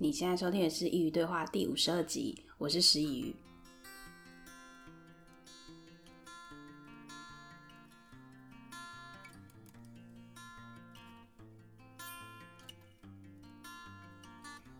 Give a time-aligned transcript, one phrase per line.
[0.00, 3.34] 你现在收听的是《佾萮对话》第五十二集，我是师佾萮。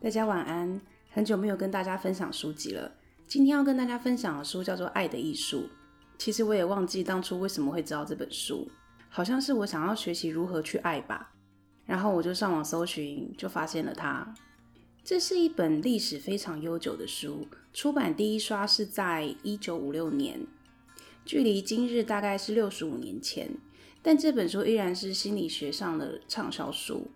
[0.01, 2.93] 大家晚安，很久没有跟大家分享书籍了。
[3.27, 5.63] 今天要跟大家分享的书叫做《爱的艺术》。
[6.17, 8.71] 其实我也忘记当初为什么会知道这本书，
[9.09, 11.35] 好像是我想要学习如何去爱吧。
[11.85, 14.33] 然后我就上网搜寻，就发现了它。
[15.09, 20.47] 这是一本历史非常悠久的书，出版第一刷是在一九五六年，
[21.25, 23.49] 距离今日大概是六十五年前。
[24.03, 27.07] 但这本书依然是心理学上的畅销书。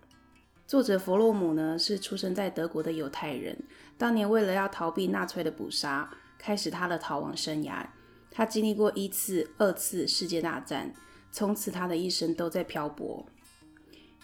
[0.65, 3.55] 作者弗洛姆呢，是出生在德国的犹太人，
[3.95, 7.85] 当年为了要逃避纳粹的捕杀，开始他的逃亡生涯。
[8.31, 10.91] 他经历过一次、二次世界大战，
[11.31, 13.23] 从此他的一生都在漂泊。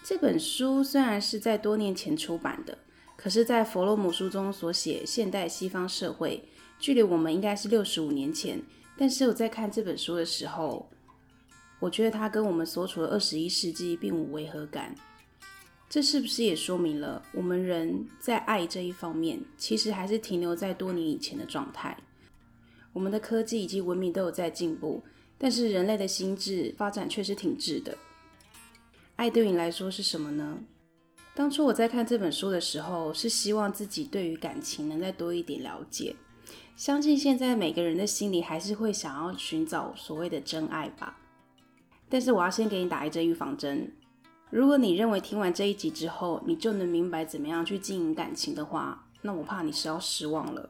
[0.02, 2.76] 这本书虽然是在多年前出版的。
[3.22, 6.42] 可是，在弗洛姆书中所写现代西方社会，
[6.78, 8.58] 距离我们应该是六十五年前。
[8.96, 10.88] 但是我在看这本书的时候，
[11.80, 14.94] 我觉得它跟我们所处的二十一世纪并无违和感。
[15.86, 21.94] 这是不是也说明了我们人在爱这一方面，其实还是停留在多年以前的状态？
[22.94, 25.02] 我们的科技以及文明都有在进步，
[25.36, 27.98] 但是人类的心智发展却是停滞的。
[29.16, 30.60] 爱对你来说是什么呢？
[31.40, 36.14] 当初我在看这本书的时候，是希望自己对于感情能再多一点了解。
[36.76, 41.16] 相信现在每个人的心里还是会想要寻找所谓的真爱吧。
[42.10, 43.90] 但是我要先给你打一针预防针。
[44.50, 50.68] 如果你认为听完这一集之后，你就能明白怎么样去经营感情的话，那我怕你是要失望了。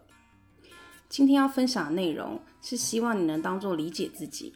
[1.08, 4.54] 今天要分享的内容是希望你能当做理解自己。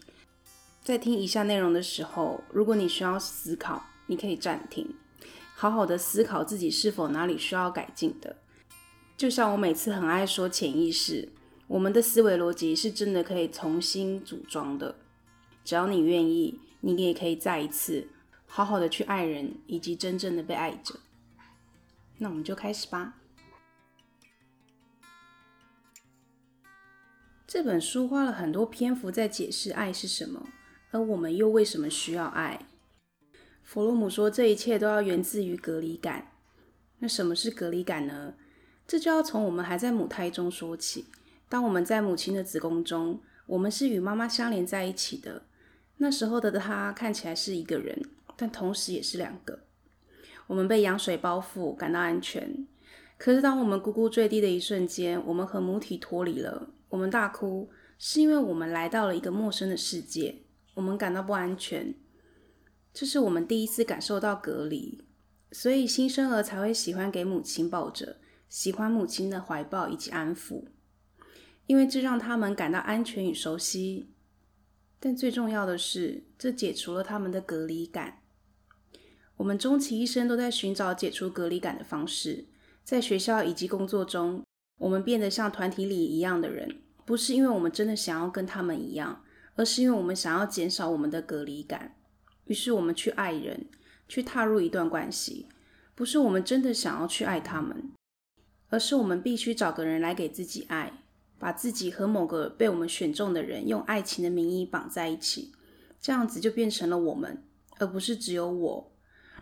[0.81, 4.95] 在听以下内容的时候，如果你需要思考，你可以暂停。
[5.57, 8.37] 好好的思考自己是否哪里需要改进的，
[9.17, 11.31] 就像我每次很爱说潜意识，
[11.69, 14.97] 我们的思维逻辑是真的可以重新组装的。
[15.65, 18.09] 只要你愿意，你也可以再一次
[18.47, 20.97] 好好的去爱人，以及真正的被爱着。
[22.19, 23.15] 那我们就开始吧。
[27.47, 30.49] 这本书花了很多篇幅在解释爱是什么，
[30.91, 32.67] 而我们又为什么需要爱？
[33.65, 36.31] 弗洛姆说，这一切都要源自于隔离感。
[36.99, 38.35] 那什么是隔离感呢？
[38.87, 41.07] 这就要从我们还在母胎中说起。
[41.49, 45.43] 当我们在母亲的子宫中，我们是与妈妈相连在一起的。
[45.97, 48.01] 那时候的她看起来是一个人，
[48.37, 49.61] 但同时也是两个。
[50.47, 52.67] 我们被羊水包覆，感到安全。
[53.17, 56.69] 可是当我们咕咕坠地的一瞬间，我们和母体脱离了。
[56.91, 60.43] 我们大哭，是因为我们来到了一个陌生的世界，
[60.75, 61.95] 我们感到不安全。
[62.95, 65.03] 这是我们第一次感受到隔离，
[65.51, 68.19] 所以新生儿才会喜欢给母亲抱着，
[68.49, 70.67] 喜欢母亲的怀抱以及安抚，
[71.67, 74.11] 因为这让他们感到安全与熟悉。
[75.01, 78.21] 但最重要的是，这解除了他们的隔离感。
[79.39, 82.47] 我们终其一生都在寻找解除隔离感的方式，
[82.85, 84.45] 在学校以及工作中，
[84.79, 89.25] 我们变得像团体里一样的人，不是因为我们真的想要跟他们一样，
[89.57, 91.97] 而是因为我们想要减少我们的隔离感。
[92.47, 93.67] 于是我们去爱人，
[94.09, 95.49] 去踏入一段关系，
[95.95, 97.91] 不是我们真的想要去爱他们，
[98.69, 101.05] 而是我们必须找个人来给自己爱，
[101.39, 105.53] 把自己和某个被我们选中的人用爱情的名义绑在一起，
[106.01, 107.43] 这样子就变成了我们，
[107.79, 108.93] 而不是只有我。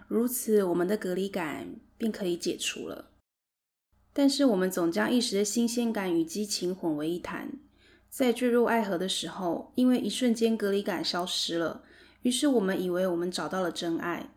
[0.08, 3.10] 如此，我们的隔离感便可以解除了。
[4.12, 7.50] 但是我们总将一时的新鲜感与激情混为一谈，
[8.10, 11.82] 在坠入爱河的时候，因为一瞬间隔离感消失了。
[12.22, 14.30] 于是我们以为我们找到了真爱，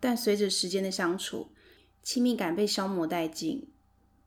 [0.00, 1.52] 但随着时间的相处，
[2.02, 3.70] 亲密感被消磨殆尽，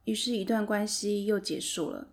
[0.06, 2.10] 于是，一段关系又结束了，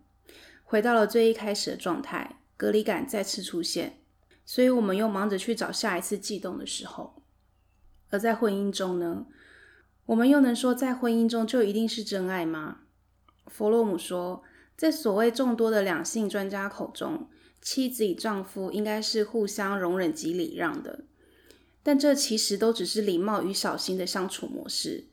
[0.62, 4.00] 回到了最一开始的状态，隔离感再次出现，
[4.44, 7.22] 所以我们又忙着去找下一次悸动的时候。
[8.10, 9.26] 而在婚姻中呢，
[10.06, 12.82] 我们又能说在婚姻中就一定是真爱吗？
[13.46, 14.42] 弗洛姆说，
[14.76, 17.28] 在所谓众多的两性专家口中，
[17.64, 21.06] 妻子与丈夫应该是互相容忍及礼让的，
[21.82, 25.06] 但这其实都只是礼貌与小心的相处模式。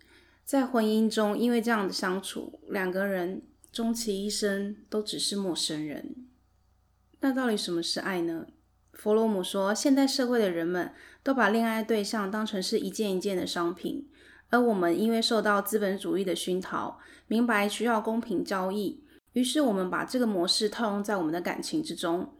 [0.43, 6.27] 在婚姻中，因为这样的相处，两个人终其一生都只是陌生人。
[7.21, 8.47] 那到底什么是爱呢？
[8.91, 10.91] 弗洛姆说，现代社会的人们
[11.23, 14.09] 都把恋爱对象当成是一件一件的商品，
[14.49, 19.01] 而我们因为受到资本主义的熏陶，明白需要公平交易，
[19.31, 22.33] 于是我们把这个模式套用在我们的感情之中。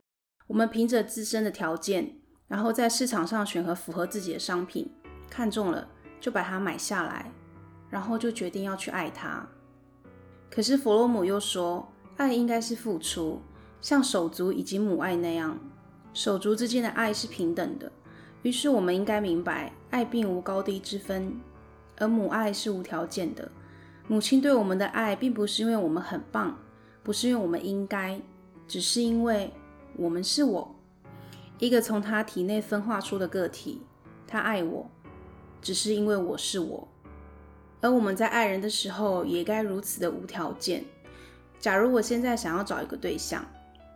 [0.51, 2.13] 我们凭着自身的条件，
[2.49, 4.85] 然后在市场上选择符合自己的商品，
[5.29, 5.87] 看中了
[6.19, 7.31] 就把它买下来，
[7.89, 9.47] 然后就决定要去爱它。
[10.49, 13.41] 可是弗洛姆又说，爱应该是付出，
[13.79, 15.57] 像手足以及母爱那样，
[16.13, 17.89] 手足之间的爱是平等的。
[18.41, 21.33] 于是我们应该明白，爱并无高低之分，
[21.95, 23.49] 而母爱是无条件的。
[24.09, 26.59] 母亲对我们的爱，并不是因为我们很棒，
[27.03, 28.19] 不是因为我们应该，
[28.67, 29.53] 只是因为
[29.95, 30.75] 我们是我，
[31.59, 33.81] 一个从他体内分化出的个体。
[34.27, 34.89] 他爱我，
[35.61, 36.87] 只是因为我是我。
[37.81, 40.85] 而我们在爱人的时候，也该如此的无条件。
[41.59, 43.45] 假如我现在想要找一个对象，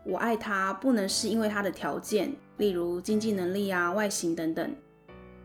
[0.03, 4.75] 我爱他不能是因为他的条件，例如经济能力啊、外形等等。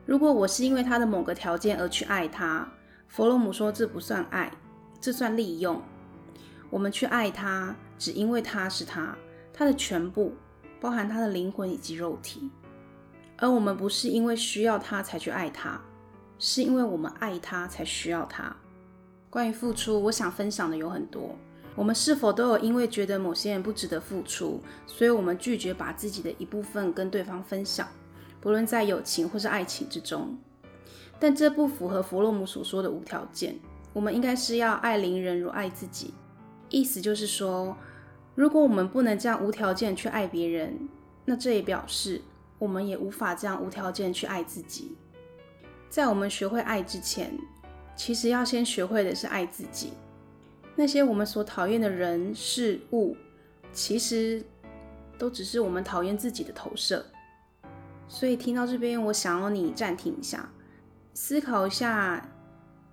[0.04, 2.68] 如果我是因为他的某个条件而去爱他，
[3.06, 4.50] 弗洛姆说这不算爱，
[5.00, 5.80] 这算利用。
[6.68, 9.16] 我们去爱他，只因为他是他，
[9.60, 10.32] 他的全部，
[10.80, 12.48] 包含他的灵魂以及肉体。
[13.36, 15.78] 而我们不是因为需要他才去爱他。
[16.38, 18.56] 是因为我们爱他才需要他。
[19.28, 21.36] 关于付出，我想分享的有很多。
[21.76, 27.86] 我们是否都有因为觉得某些人不值得付出，所以我们拒绝把自己的一部分跟对方分享，
[28.40, 30.34] 不论在友情或是爱情之中。
[31.18, 33.54] 但这不符合弗洛姆所说的无条件。
[33.92, 36.14] 我们应该是要爱邻人如爱自己。
[36.70, 37.76] 意思就是说，
[38.34, 40.88] 如果我们不能这样无条件去爱别人，
[41.24, 42.22] 那这也表示
[42.58, 44.96] 我们也无法这样无条件去爱自己。
[45.88, 47.36] 在我们学会爱之前，
[47.96, 49.92] 其实要先学会的是爱自己。
[50.76, 53.16] 那些我们所讨厌的人事物，
[53.72, 54.42] 其实
[55.18, 57.04] 都只是我们讨厌自己的投射。
[58.08, 60.50] 所以听到这边，我想要你暂停一下，
[61.12, 62.28] 思考一下，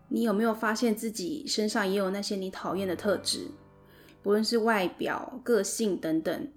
[0.10, 3.48] 你有没有发现自己身上也有那些你讨厌的特质，
[4.22, 6.48] 不论是外表、个性等等。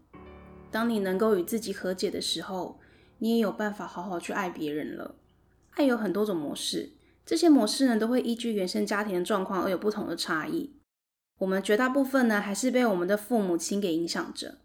[0.71, 2.81] 当你能够与自己和解的时候，
[3.19, 5.17] 你也有办法好好去爱别人了。
[5.71, 6.91] 爱有很多种模式，
[7.25, 10.75] 这些模式呢，都会依据原生家庭的状况而有不同的差异。
[11.39, 14.59] 我们绝大部分呢，还是被我们的父母亲给影响着。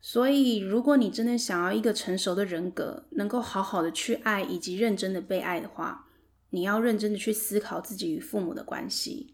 [0.00, 6.08] 所以，如果你真的想要一个成熟的人格，能够好好的去爱以及认真的被爱的话，
[6.50, 9.31] 你要认真的去思考自己与父母的关系。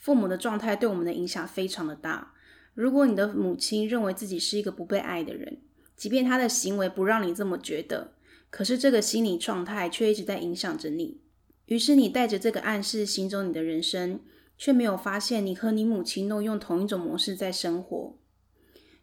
[0.00, 2.32] 父母的状态对我们的影响非常的大。
[2.72, 5.60] 如果你的母亲认为自己是一个不被爱的人，
[5.94, 8.14] 即便她的行为不让你这么觉得。
[8.48, 11.20] 可是这个心理状态却一直在影响着你，
[11.66, 14.20] 于是你带着这个暗示行走你的人生，
[14.56, 18.18] 却没有发现你和你母亲都用同一种模式在生活。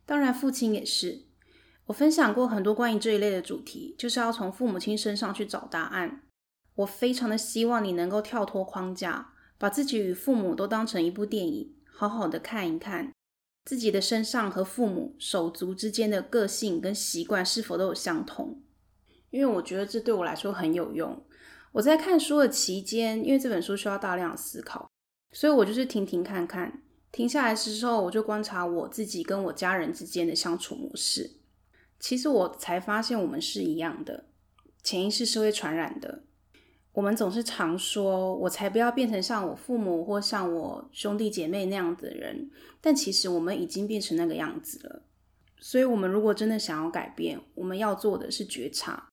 [0.05, 1.27] 当然，父亲也是。
[1.85, 6.23] 我分享过很多关于这一类的主题，就是要从父母亲身上去找答案。
[6.75, 13.13] 我非常的希望你能够跳脱框架，把自己与父母都当成一部电影，好好的看一看
[13.65, 18.61] 自己的身上和父母手足之间的个性跟习惯是否都有相同。
[19.29, 21.25] 因为我觉得这对我来说很有用。
[21.73, 24.89] 我在看书的期间，因为这本书需要大量思考，
[25.31, 26.81] 所以我就是停停看看，
[27.11, 31.39] 停下来的时候，我就观察我自己跟我家人之间的相处模式。
[31.99, 34.25] 其实我才发现，我们是一样的，
[34.81, 36.23] 潜意识是会传染的。
[36.97, 42.49] 我们总是常说，我才不要变成像我父母或像我兄弟姐妹那样的人，
[42.81, 45.03] 但其实我们已经变成那个样子了。
[45.59, 49.09] 所以，我们如果真的想要改变，我们要做的是觉察。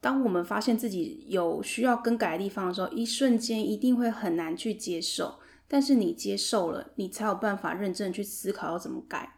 [0.00, 5.38] 当我们发现自己有需要更改的地方的时候，一瞬间一定会很难去接受。
[5.68, 9.36] 但是你接受了，你才有办法认真去思考要怎么改。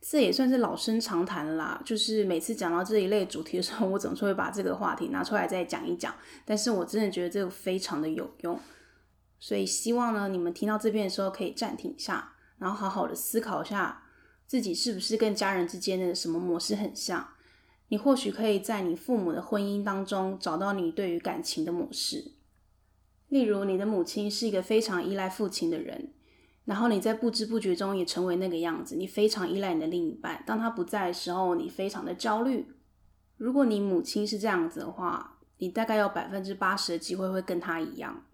[0.00, 1.80] 这也算是老生常谈啦。
[1.84, 6.14] 就是每次讲到这一类主题的时候，我总是会把这个话题拿出来再讲一讲。
[6.44, 8.58] 但是我真的觉得这个非常的有用，
[9.38, 14.04] 所以希望呢，你们听到这边的时候可以暂停一下，然后好好的思考一下
[14.46, 17.28] 自己是不是跟家人之间的什么模式很像。
[17.88, 22.32] 你或许可以在你父母的婚姻当中找到你对于感情的模式，
[23.28, 26.12] 例如你的母亲是一个非常依赖父亲的人，
[26.64, 32.66] 然后你在不知不觉中也成为那个样子，你非常依赖你的另一半，当他不在的时候，你非常的焦虑。
[33.36, 38.24] 如果你母亲是这样子的话，你大概有百分之八十的机会会跟他一样。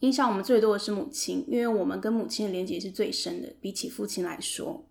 [0.00, 4.86] 影响我们最多的是母亲，因为我们跟母亲的连接是最深的，比起父亲来说。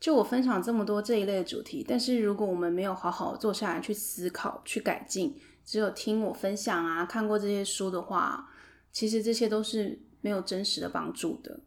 [0.00, 8.50] 就我分享这么多这一类的主题，但是如果我们没有好好坐下来去思考、去改进，只有听我分享啊、看过这些书的话，
[8.90, 11.60] 其实这些都是没有真实的帮助的。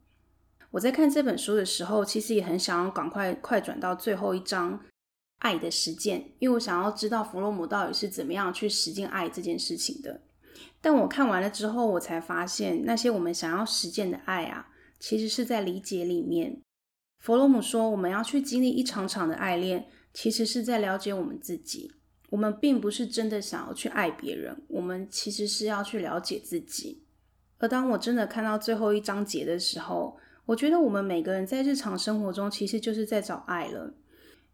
[0.75, 4.77] 我在看这本书的时候，其实也很想要赶快快转到最后一章
[5.39, 10.19] “爱的实践”，因为我想要知道弗洛姆到底是怎么样去实践爱这件事情的。
[10.81, 14.67] 但我看完了之后，我才发现那些我们想要实践的爱啊，
[14.99, 16.61] 其实是在理解里面。
[17.19, 21.93] 弗洛姆说：“我们要去经历一场场的爱恋，其实是在了解我们自己。
[22.31, 27.05] 我们并不是真的想要去爱别人，我们其实是要去了解自己。
[27.59, 33.93] 而当我真的看到最后一章节的时候，我觉得我们每个人在日常生活中其实就是在找爱了，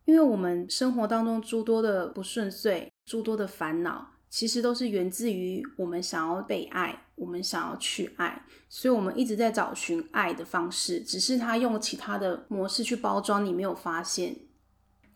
[0.06, 14.36] 因为我们生活当中诸多的不顺遂、诸多的烦恼，其实都是源自于我们想要被爱，我们想要去爱，所以我们一直在找寻爱的方式，只是他用其他的模式去包装，你没有发现。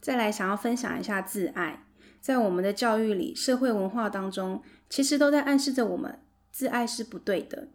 [0.02, 1.88] 再来，想要分享一下自爱，
[2.20, 6.20] 在我们的教育里、社会文化当中，其实都在暗示着我们
[6.52, 7.70] 自爱是不对的，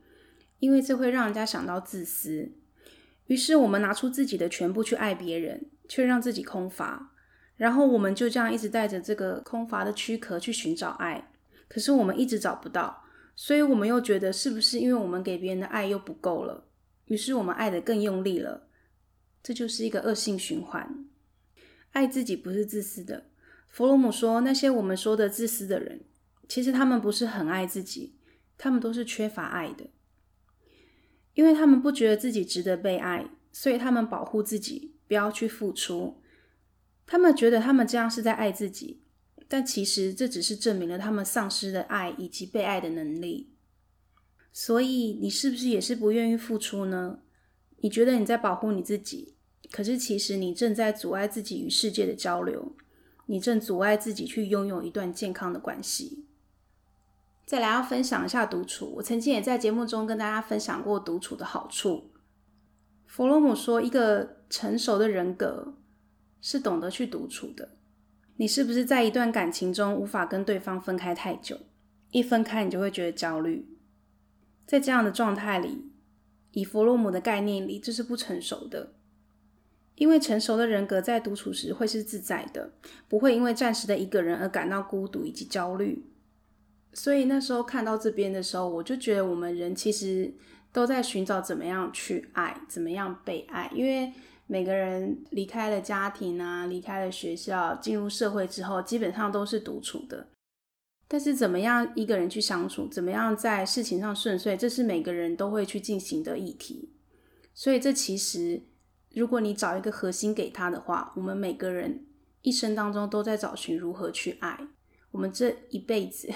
[0.58, 2.52] 因为这会让人家想到自私。
[3.30, 7.12] 于是我们拿出自己的全部去爱别人，却让自己空乏，
[7.54, 11.30] 然后我们就这样一直带着这个空乏的躯壳去寻找爱，
[11.68, 13.04] 可是我们一直找不到，
[13.36, 16.66] 所以我们又觉得是不是因为我们给别人的爱又不够了？
[17.04, 18.66] 于是我们爱的更用力了，
[19.44, 21.06] 这就是一个恶性循环。
[21.92, 23.26] 爱自己不是自私的，
[23.68, 26.00] 弗洛姆说，那些我们说的自私的人，
[26.48, 28.16] 其实他们不是很爱自己，
[28.58, 29.86] 他们都是缺乏爱的。
[31.34, 36.20] 因为他们不觉得自己值得被爱，所以他们保护自己，不要去付出。
[37.06, 39.02] 他们觉得他们这样是在爱自己，
[39.48, 43.54] 但其实这只是证明了他们丧失了爱以及被爱的能力。
[44.52, 47.20] 所以，你是不是也是不愿意付出呢？
[47.78, 49.34] 你觉得你在保护你自己，
[49.70, 52.76] 可是其实你正在阻碍自己与世界的交流，
[53.26, 56.26] 你正阻碍自己去拥有一段健康的关系。
[57.50, 58.92] 再来要分享一下独处。
[58.94, 62.12] 我曾经也在节目中跟大家分享过独处的好处。
[63.06, 65.74] 弗洛姆说，一个成熟的人格
[66.40, 67.70] 是懂得去独处的。
[68.36, 71.58] 你是不是在一段感情中无法跟对方分开太久？
[72.12, 73.66] 一分开你就会觉得焦虑。
[74.64, 75.90] 在这样的状态里，
[76.52, 78.92] 以弗洛姆的概念里，这是不成熟的。
[79.96, 82.74] 因为成熟的人格在独处时会是自在的，
[83.08, 86.06] 不会因为暂时的一个人而感到孤独以及焦虑。
[86.92, 90.34] 所以那时候看到这边的时候，我就觉得我们人其实
[90.72, 93.70] 都在寻找怎么样去爱，怎么样被爱。
[93.74, 94.12] 因为
[94.46, 100.28] 每个人离开了家庭啊，离开了学校，进入社会之后，基本上都是独处的。
[101.06, 106.92] 但是怎么样一个人去相处，怎么样在事情上顺遂，这是每个人都会去进行的议题。
[107.54, 108.62] 所以这其实，
[109.14, 112.06] 如果你找一个核心给他的话，我们每个人
[112.42, 114.68] 一生当中都在找寻如何去爱。
[115.10, 116.28] 我们这一辈子。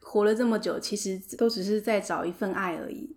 [0.00, 3.16] 活了这么久，其实都只是在找一份爱而已。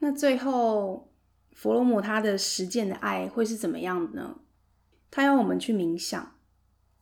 [0.00, 1.10] 那最后，
[1.52, 4.40] 弗洛姆他的实践的爱会是怎么样的呢？
[5.10, 6.34] 他要我们去冥想，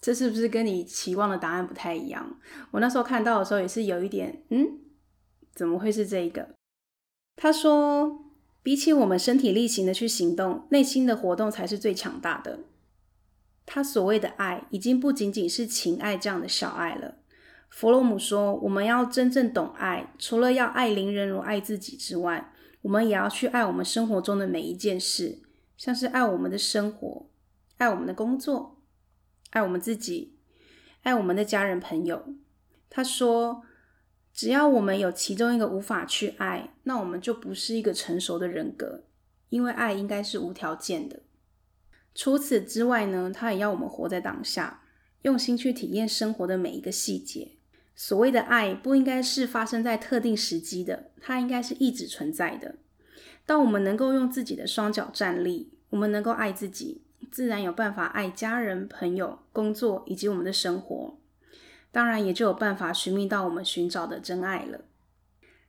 [0.00, 2.38] 这是不是跟你期望的答案不太一样？
[2.70, 4.78] 我那时候看到的时候也是有一点，嗯，
[5.54, 6.50] 怎么会是这个？
[7.34, 8.26] 他说，
[8.62, 12.60] 比起我们身体力行的去行动，内心的活动才是最强大的。
[13.72, 17.18] 他所谓的爱，已经不仅仅是情爱这样的小爱了。
[17.68, 25.38] 弗洛姆说：“我们要真正懂爱，除了要爱邻人如爱自己之外，我们也要去爱我们生活中的每一件事，
[25.76, 27.30] 像是爱我们的生活，
[27.76, 28.82] 爱我们的工作，
[29.50, 30.36] 爱我们自己，
[31.02, 32.34] 爱我们的家人朋友。”
[32.90, 33.62] 他说
[34.34, 39.04] ：“只要我们有其中一个无法去爱，那我们就不是一个成熟的人格，
[39.48, 41.20] 因为爱应该是无条件的。
[42.14, 44.82] 除此之外呢，他也要我们活在当下，
[45.22, 47.52] 用心去体验生活的每一个细节。”
[47.94, 52.76] 所谓的爱不应该是发生在特定时机的，它应该是一直存在的。
[53.44, 61.18] 当我们能够用自己的双脚站立，我们能够爱自己，自然有办法爱家人、朋友、工作以及我们的生活。
[61.92, 64.86] 当然，也就有办法寻觅到我们寻找的真爱了。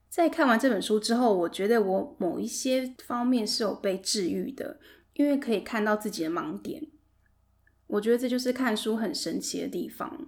[0.08, 4.80] 在看完这本书之后，我觉得我某一些方面是有被治愈的，
[5.14, 6.88] 因为可以看到自己的盲点。
[7.88, 10.28] 我觉得这就是看书很神奇的地方。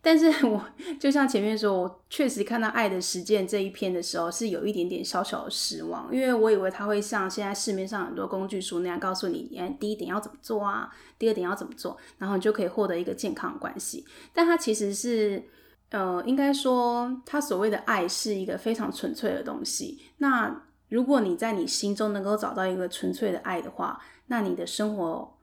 [0.00, 0.64] 但是我
[0.98, 14.04] 就像前面说，我确实看到《爱的实践》这一篇的时候，是有一点点小小的失望，因为我以为它会像现在市面上很多工具书那样，告诉你，第一点要怎么做啊，第二点要怎么做，然后你就可以获得一个健康的关系。
[14.32, 15.44] 但它其实是，
[15.90, 20.00] 呃，应该说，它所谓的爱是一个非常纯粹的东西。
[20.18, 25.38] 那如果你在你心中能够找到一个纯粹的爱的话，那你的生活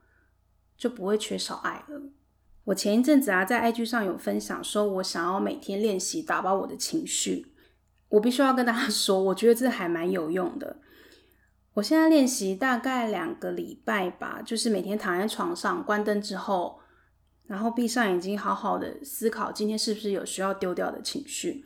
[0.76, 2.02] 就不会缺少爱了。
[2.64, 7.54] 我前一阵子啊，在 IG 上有分享，说我想要每天练习打包我的情绪。
[8.08, 10.78] 我必须要跟大家 说，我觉得这还蛮有用的。
[11.74, 16.80] 我现在练习大概两个礼拜吧，就是每天躺在床上，关灯之后，
[17.46, 21.64] 然后闭上眼睛，好好的思考今天是不是有需要丢掉的情绪。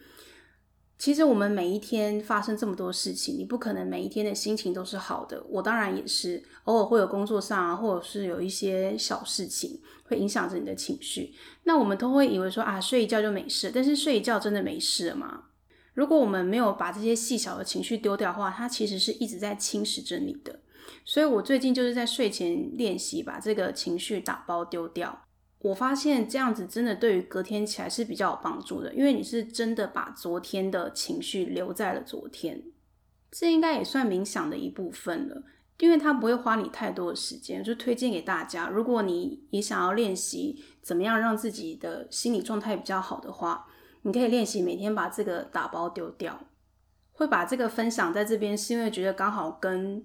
[1.00, 5.42] 其实我们每一天发生这么多事情，你不可能每一天的心情都是好的。
[5.48, 11.32] 我当然也是，偶尔会有工作上啊，或者是有一些小事情会影响着你的情绪。
[11.64, 15.44] 那我们都会以为说啊，睡一觉就没事，但是睡一觉真的没事了吗？
[15.94, 20.60] 如果我们没有把这些细小的情绪丢掉的话，它其实是一直在侵蚀着你的。
[21.06, 25.22] 所以我最近就是在睡前练习把这个情绪打包丢掉。
[25.62, 32.62] 我发现这样子真的对于隔天起来是比较有帮助的，因为你是真的把昨天的情绪留在了昨天。
[33.30, 35.42] 这应该也算冥想的一部分了，
[35.78, 37.62] 因为它不会花你太多的时间。
[37.62, 43.66] 就推荐给大家，如果你也想要练习怎么样让自己的心理状态比较好的话，
[44.02, 46.46] 你可以练习每天把这个打包丢掉。
[47.12, 50.02] 会把这个分享在这边，是因为觉得刚好跟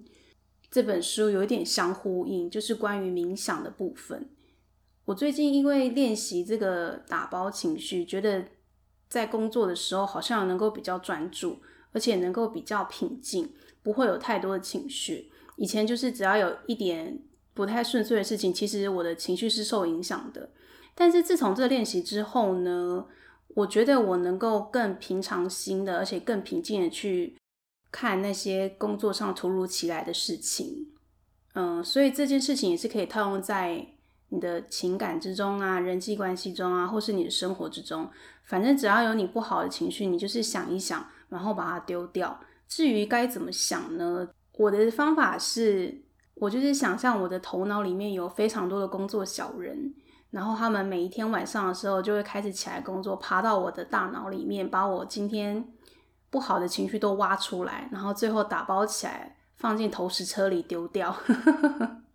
[0.70, 4.28] 这本书有一点相呼应，就是关于冥想的部分。
[5.06, 8.44] 我最近因为练习这个打包情绪，觉得
[9.08, 11.60] 在工作的时候好像能够比较专注，
[11.92, 13.52] 而且能够比较平静，
[13.84, 15.30] 不会有太多的情绪。
[15.56, 17.20] 以前就是只要有一点
[17.54, 20.50] 不太顺遂的事情，其实我的情绪是受影响的。
[20.96, 23.06] 但是自从这个练习之后呢，
[23.54, 27.36] 我觉得我能够更平常心的，而且更平静的去
[27.92, 30.88] 看那些工作上突如其来的事情。
[31.54, 33.92] 嗯，所以这件事情也是可以套用在。
[34.28, 38.08] 你的情感之中啊，人际关系中啊，或是你的生活之中，
[38.44, 42.40] 反正只要有你不好的情绪，你就是想一想，然后把它丢掉。
[42.68, 44.28] 至于该怎么想呢？
[44.58, 46.02] 我的方法是，
[46.34, 49.94] 我就是想象我的头脑里面有非常多的工作小人，
[50.30, 55.64] 然后他们每一天晚上的时候就会开始起来工作，爬到我的大脑里面，把我今天
[56.30, 61.16] 不好的情绪都挖出来，然后最后打包起来，放进投石车里丢掉。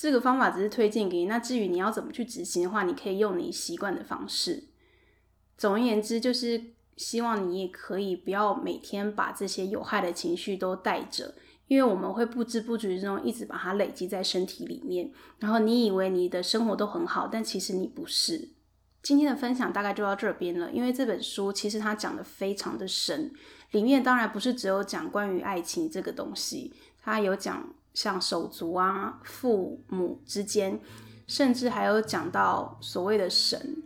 [0.00, 4.64] 这个方法只是推荐给你，那至于你要怎么去执行的话，你可以用你习惯的方式。
[5.58, 6.58] 总而言之，就是
[6.96, 11.34] 希望你也可以不要每天把这些有害的情绪都带着，
[11.66, 15.12] 因为我们会不知不觉中一直把它累积在身体里面。
[15.38, 18.48] 然后你以为你的生活都很好，但其实你不是。
[19.02, 23.30] 今天的分享大概就到这边了，因为这本书其实它讲的非常的深，
[23.72, 27.74] 里面当然不是只有讲关于爱情这个东西，它有讲。
[27.94, 30.80] 像手足啊、父母之间，
[31.26, 33.82] 甚至还有讲到所谓的神，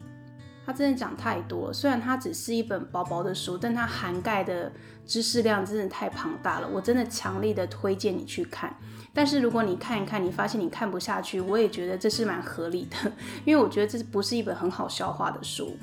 [0.67, 1.73] 他真的讲太多。
[1.73, 4.73] 虽然它只是一本薄薄的书，但它涵盖的
[5.07, 6.69] 知识量真的太庞大了。
[6.73, 8.75] 我真的强力的推荐你去看。
[9.13, 13.13] 但是如果你看一看，你发现你看不下去，我也觉得这是蛮合理的，
[13.45, 15.77] 因为我觉得这不是一本很好消化的书。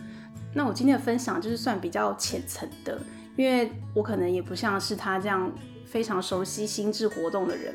[0.54, 3.00] 那我今天的分享就是算比较浅层的，
[3.38, 5.50] 因为我可能也不像是他这样
[5.86, 7.74] 非常熟悉心智活动的人。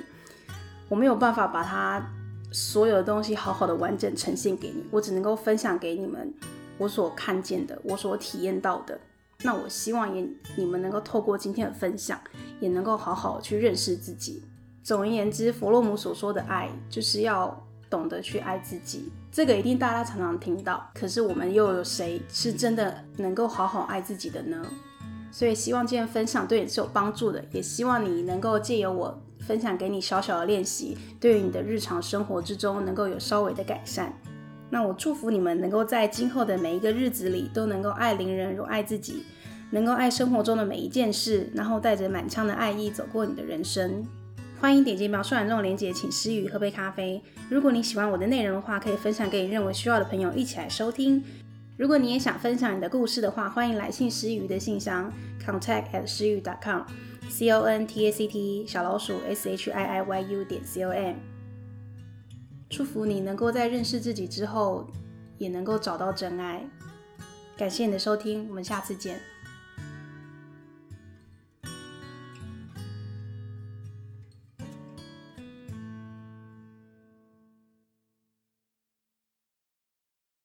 [0.88, 2.05] 我没有办法把它
[2.53, 6.33] 所有的东西好好的完整呈现给你，我只能够分享给你们
[6.79, 8.99] 我所看见的，我所体验到的。
[9.42, 12.18] 那我希望也你们能够透过今天的分享，
[12.61, 14.42] 也能够好好去认识自己。
[14.83, 19.12] 总而言之，弗洛姆所说的爱，就是要懂得去爱自己。
[19.31, 24.64] 这个一定大家常常听到，可是我们又有谁是真的能够好好爱自己的呢？
[25.31, 29.22] 所以希望今天分享对你是有帮助的，也希望你能够借由我。
[29.46, 34.12] 分享给你小小的练习，对于你的日常生活之中能够有稍微的改善。
[34.68, 39.22] 那我祝福你们能够在今后的每一个日子里都能够爱邻人如爱自己，
[39.70, 44.04] 能够爱生活中的每一件事，然后带着满腔的爱意走过你的人生。
[44.61, 47.22] 欢迎点击描述栏中的链接，请师佾萮喝杯咖啡。
[47.48, 51.22] 如果你喜欢我的内容的话，可以分享给你认为需要的朋友一起来收听。
[51.76, 55.12] 如果你也想分享你的故事的话，欢迎来信师佾萮的信箱
[55.44, 56.82] ，contact at 师佾萮 dot com。
[57.28, 60.82] C O N T A C T 小老鼠 S H I I Y U 点 C
[60.84, 61.16] O M，
[62.68, 64.86] 祝福你能够在认识自己之后，
[65.38, 66.68] 也能够找到真爱。
[67.56, 69.20] 感谢你的收听，我们下次见。